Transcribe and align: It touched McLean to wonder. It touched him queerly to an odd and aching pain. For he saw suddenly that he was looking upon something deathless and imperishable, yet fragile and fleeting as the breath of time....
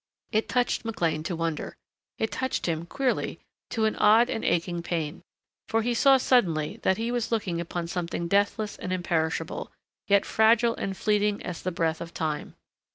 It 0.31 0.49
touched 0.49 0.83
McLean 0.83 1.21
to 1.25 1.35
wonder. 1.35 1.75
It 2.17 2.31
touched 2.31 2.65
him 2.67 2.87
queerly 2.87 3.39
to 3.69 3.85
an 3.85 3.95
odd 3.97 4.31
and 4.31 4.43
aching 4.43 4.81
pain. 4.81 5.21
For 5.69 5.83
he 5.83 5.93
saw 5.93 6.17
suddenly 6.17 6.79
that 6.81 6.97
he 6.97 7.11
was 7.11 7.31
looking 7.31 7.61
upon 7.61 7.85
something 7.85 8.27
deathless 8.27 8.77
and 8.79 8.91
imperishable, 8.91 9.71
yet 10.07 10.25
fragile 10.25 10.75
and 10.75 10.97
fleeting 10.97 11.43
as 11.45 11.61
the 11.61 11.71
breath 11.71 12.01
of 12.01 12.15
time.... 12.15 12.55